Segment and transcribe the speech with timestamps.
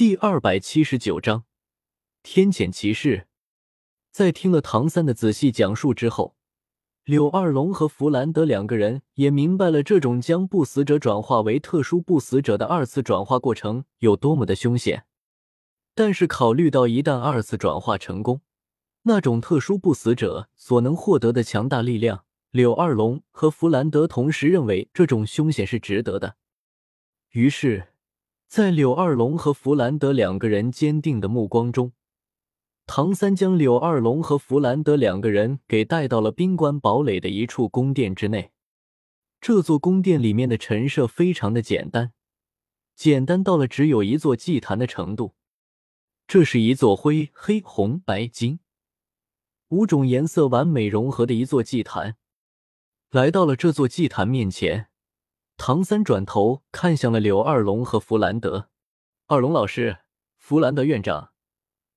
[0.00, 1.44] 第二百七十九章
[2.22, 3.26] 天谴骑士。
[4.10, 6.34] 在听了唐三的仔细讲述之后，
[7.04, 15.04] 柳二龙和弗兰德两个人也明白了这种将不死者转化为特殊不死者的二次转化过程有多么的凶险。
[15.94, 18.40] 但是考虑到一旦二次转化成功，
[19.02, 26.36] 那种特殊不死者所能获得的强大力量，柳二龙和弗兰德同时认为这种凶险是值得的。
[27.32, 27.89] 于是，
[28.50, 31.92] 在柳二龙和弗兰德两个人坚定的目光中，
[32.84, 38.50] 唐三将柳二龙和弗兰德两个人给带到了冰关堡垒的一处宫殿之内。
[39.40, 42.12] 这座宫殿里面的陈设非常的简单，
[42.96, 45.36] 简单到了只有一座祭坛的程度。
[46.26, 48.58] 这是一座灰、黑、红、白、金
[49.68, 52.16] 五种颜色完美融合的一座祭坛。
[53.12, 54.89] 来到了这座祭坛面前，
[55.62, 58.70] 唐三转头看向了柳二龙和弗兰德。
[59.26, 59.98] 二龙老师，
[60.38, 61.32] 弗兰德院长，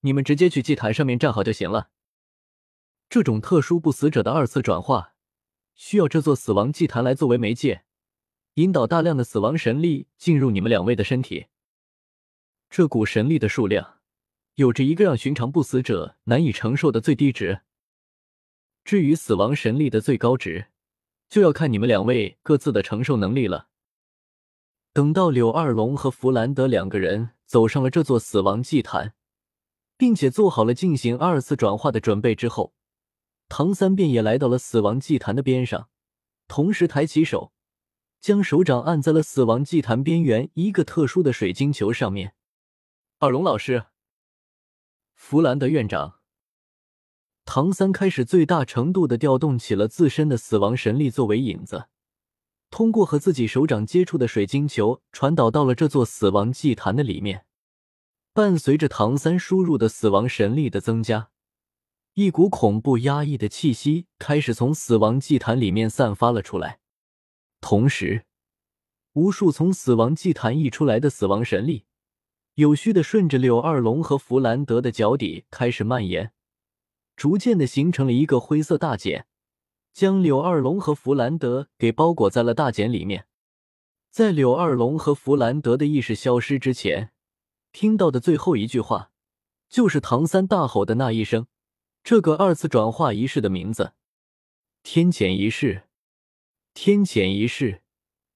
[0.00, 1.90] 你们直接去祭坛上面站好就行了。
[3.08, 5.14] 这种特殊不死者的二次转化，
[5.76, 7.84] 需要这座死亡祭坛来作为媒介，
[8.54, 11.46] 引导大量的死亡神力进入你们两位的身体。
[12.68, 14.00] 这股神力的数量。
[14.56, 17.60] 有着一个让寻常不死者难以承受的最低值。
[18.84, 20.71] 至于死亡神力的最高值，
[21.32, 23.68] 就要看你们两位各自的承受能力了。
[24.92, 29.14] 等到柳二龙和弗兰德两个人走上了这座死亡祭坛，
[29.96, 32.74] 并且做好了进行二次转化的准备之后，
[33.48, 35.88] 唐三便也来到了死亡祭坛的边上，
[36.48, 37.54] 同时抬起手，
[38.20, 42.34] 将手掌按在了死亡祭坛边缘一个特殊的水晶球上面。
[43.20, 43.86] 二龙老师。
[45.14, 46.20] 弗兰德院长，
[47.54, 51.88] 唐三开始最大程度的调动起了自身的死亡神力作为引子，
[52.70, 57.44] 通过和自己手掌接触的水晶球传导到了这座死亡祭坛的里面。
[58.32, 61.28] 伴随着唐三输入的死亡神力的增加，
[62.14, 66.78] 一股恐怖压抑的气息开始从死亡祭坛里面散发了出来，
[67.60, 68.24] 同时，
[69.12, 71.84] 无数从死亡祭坛溢出来的死亡神力。
[72.54, 76.32] 有序的顺着柳二龙和弗兰德的脚底开始蔓延，
[77.16, 79.26] 逐渐的形成了一个灰色大茧，
[79.92, 83.26] 将柳二龙和弗兰德给包裹在了大茧里面。
[84.10, 87.12] 在柳二龙和弗兰德的意识消失之前，
[87.72, 89.10] 听到的最后一句话，
[89.68, 91.46] 就是唐三大吼的那一声
[92.04, 93.92] ：“这个二次转化仪式的名字，
[94.82, 95.84] 天谴仪式，
[96.74, 97.80] 天谴仪式。”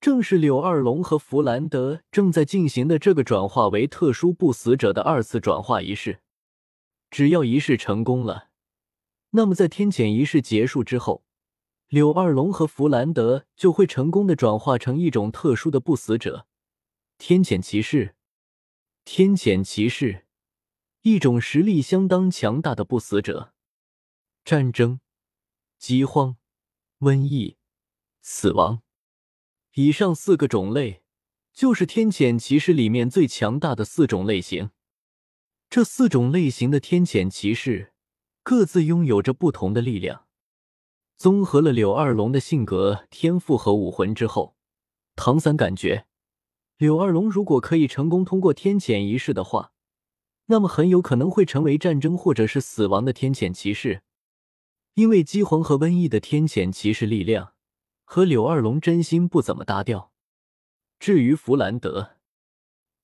[0.00, 6.20] 正是柳二龙和弗兰德正在进行的这个转化为特殊不死者的二次转化仪式。
[7.10, 8.47] 只要仪式成功了，
[9.30, 11.24] 那么在天谴仪式结束之后，
[11.88, 16.46] 柳二龙和弗兰德就会成功的转化成一种特殊的不死者——
[17.18, 18.14] 天谴骑士。
[19.04, 20.26] 天谴骑士，
[21.02, 23.54] 一种实力相当强大的不死者。
[24.44, 25.00] 战争、
[25.78, 26.36] 饥荒、
[27.00, 27.56] 瘟疫、
[28.20, 28.82] 死亡。
[29.74, 31.02] 以上四个种类，
[31.52, 34.70] 就是天谴骑士里面最强大的四种类型。
[35.70, 37.92] 这四种类型的天谴骑士，
[38.48, 40.24] 各自拥有着不同的力量。
[41.18, 44.56] 综合了柳二龙的性格、天赋和武魂之后，
[45.14, 46.06] 唐三感觉，
[46.78, 49.72] 柳二龙如果可以成功通过天谴仪式的话，
[50.46, 54.02] 那么很有可能会成为战争或者是死亡的天谴骑士。
[54.94, 57.52] 因为饥荒和瘟疫的天谴骑士力量。
[58.06, 60.10] 和柳二龙真心不怎么搭调。
[60.98, 62.12] 至于弗兰德，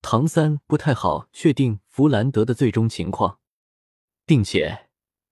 [0.01, 3.37] 唐三不太好确定弗兰德的最终情况，
[4.25, 4.84] 并且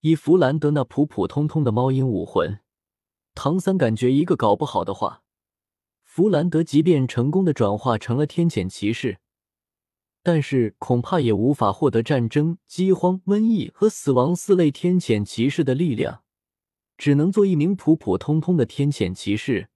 [0.05, 2.59] 以弗兰德那普普通通的猫鹰武魂，
[3.33, 5.23] 唐三感觉一个搞不好的话，
[6.03, 9.19] 弗兰德即便成功的转化成了天谴骑士，
[10.21, 16.23] 但是恐怕也无法获得战争、饥荒、瘟疫和死亡四类天谴骑士的力量。
[16.97, 19.69] 只能做一名普普通通的天谴骑士。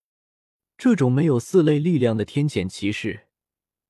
[0.77, 3.27] 这种没有四类力量的天谴骑士，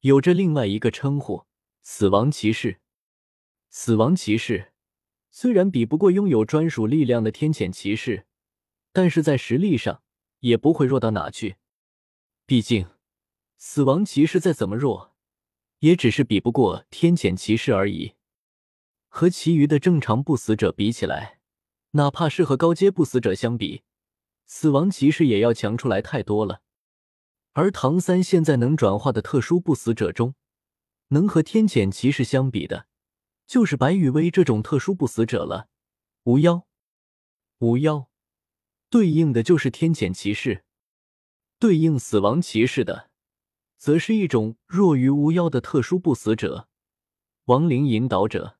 [0.02, 1.46] 有着另外一个称呼——
[1.82, 2.78] 死亡骑士。
[3.72, 4.74] 死亡骑士
[5.40, 8.26] 虽然比不过拥有专属力量的天谴骑士，
[8.92, 10.02] 但是在实力上
[10.40, 11.58] 也不会弱到哪去。
[12.48, 12.88] 毕竟，
[13.56, 15.14] 死亡骑士再怎么弱，
[15.82, 18.16] 也只是比不过天谴骑士而已。
[19.10, 21.38] 和其余的正常不死者比起来，
[21.92, 23.84] 哪怕是和高阶不死者相比，
[24.48, 26.64] 死亡骑士也要强出来太多了。
[27.54, 30.34] 而唐三现在能转化的特殊不死者中，
[31.10, 32.88] 能和天谴骑士相比的，
[33.48, 35.70] 就是白羽薇这种特殊不死者了。
[36.24, 36.68] 无妖，
[37.60, 38.10] 无妖，
[38.90, 40.64] 对应的就是天谴骑士；
[41.58, 43.10] 对应死亡骑士的，
[43.78, 46.68] 则是一种弱于无妖的特殊不死者。
[47.46, 48.58] 亡灵引导者。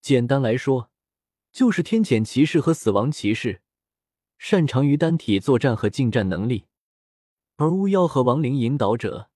[0.00, 0.90] 简单来说，
[1.52, 3.60] 就是天谴骑士和死亡骑士，
[4.38, 6.64] 擅长于单体作战和近战能力；
[7.56, 9.28] 而巫妖和亡灵引导者，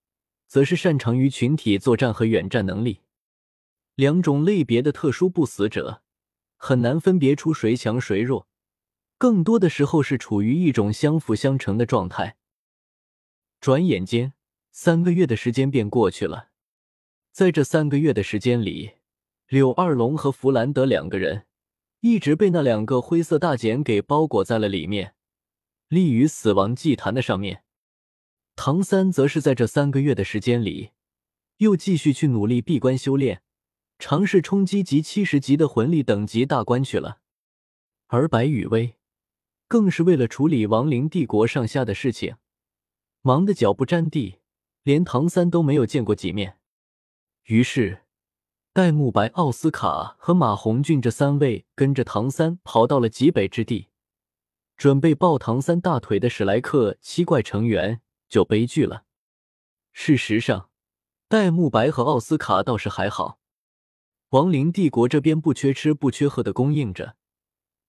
[0.46, 3.02] 则是擅长于群体作战和远战能力。
[3.94, 6.02] 两种类别的特殊不死者，
[6.56, 8.48] 很难分别出谁强谁弱，
[9.18, 12.36] 更多的时候是处于一种相辅相成的状态。
[13.60, 14.32] 转眼间，
[14.72, 16.48] 三个月的时间便过去了。
[17.30, 18.94] 在这三个月的时间里，
[19.46, 21.46] 柳二龙和弗兰德两个人
[22.00, 25.14] 一直被那两个灰色大茧给包裹在了里面，
[25.86, 27.62] 立于死亡祭坛的上面。
[28.56, 30.90] 唐三则是在这三个月的时间里，
[31.58, 33.43] 又继续去努力闭关修炼。
[33.98, 37.20] 尝试冲击级七十级的魂力等级大关去了，
[38.08, 38.96] 而白羽薇
[39.68, 42.36] 更是为了处理亡灵帝国上下的事情，
[43.22, 44.40] 忙得脚不沾地，
[44.82, 46.58] 连唐三都没有见过几面。
[47.44, 48.02] 于是，
[48.72, 53.88] 戴沐白、奥斯卡和马红俊这三位跟着唐三跑到了极北之地，
[54.76, 59.04] 准备抱唐三大腿的史莱克七怪成员就悲剧了。
[59.92, 60.70] 事实上，
[61.28, 63.38] 戴沐白和奥斯卡倒是还好。
[64.30, 67.16] 亡灵帝国这边不缺吃不缺喝的供应着，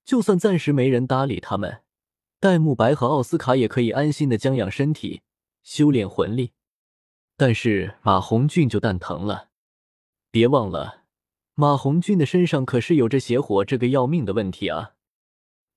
[0.04, 1.82] 就算暂时没人搭理他们，
[2.40, 5.22] 戴沐白和奥斯卡也可以安心的将养身体、
[5.64, 6.52] 修炼魂力。
[7.38, 9.50] 但是马红俊就蛋疼了，
[10.32, 11.04] 别忘了，
[11.56, 14.94] 马红俊的身上可是有着邪火这个要命的问题啊！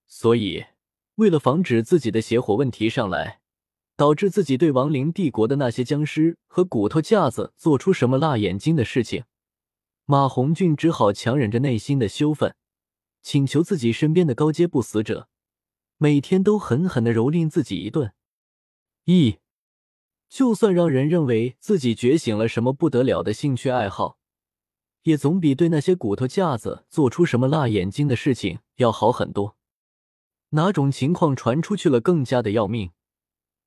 [0.07, 0.67] 所以，
[1.17, 3.41] 为了防止自己的邪火问题上来，
[3.97, 9.25] 导致自己对亡灵帝国的那些僵尸和骨头架子做出什么辣眼睛的事情。
[10.11, 12.55] 马红俊只好强忍着内心的羞愤，
[13.21, 15.29] 请求自己身边的高阶不死者
[15.99, 18.15] 每天都狠狠的蹂躏自己一顿。
[19.05, 19.37] 一，
[20.27, 24.17] 就算让人认为自己觉醒了什么不得了的兴趣爱好，
[25.03, 29.59] 也总比对那些骨头架子做出什么辣眼睛的事情要好很多。
[30.53, 32.93] 哪种情况传出去了更加的要命？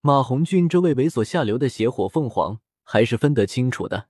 [0.02, 4.08] 马红俊这位猥琐下流的邪火凤凰还是分得清楚的。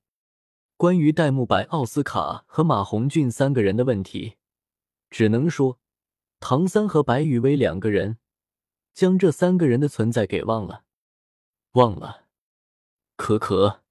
[0.82, 4.38] 关于戴沐白、奥斯卡和马红俊三个人的问题，
[5.12, 5.78] 只能说
[6.40, 8.18] 唐三和白雨薇两个人
[8.92, 10.82] 将这三个人的存在给忘了，
[11.74, 12.24] 忘了。
[13.16, 13.84] 可可，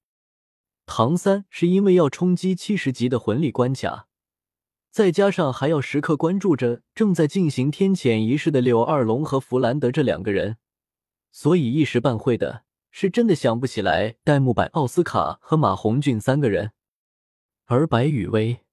[0.85, 4.09] 唐三是因为要冲击七十级的魂力关卡，
[4.89, 10.57] 再加上还要时刻关注着正在进行天谴仪式的柳二龙和弗兰德这两个人，
[11.31, 16.73] 所以一时半会的是真的想不起来戴沐白、奥斯卡和马红俊三个人。
[17.73, 18.65] 而白雨薇，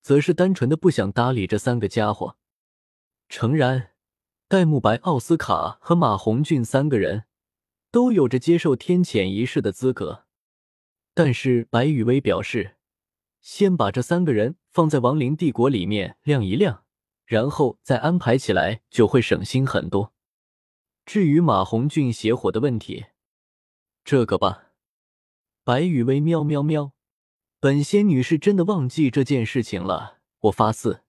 [0.00, 2.38] 则是单纯的不想搭理这三个家伙。
[3.28, 3.90] 诚然，
[4.48, 7.24] 戴沐白、奥斯卡和马红俊三个人
[7.90, 10.24] 都有着接受天谴仪式的资格，
[11.12, 12.76] 但是白雨薇表示，
[13.42, 16.84] 先把这三个人放在亡灵帝国里面晾一晾，
[17.26, 20.14] 然后再安排起来就会省心很多。
[21.04, 23.04] 至于马红俊邪火的问题，
[24.04, 24.72] 这个吧，
[25.62, 26.94] 白雨薇喵喵喵。
[27.60, 31.00] 本仙女是真的忘记这件事情了，我发誓，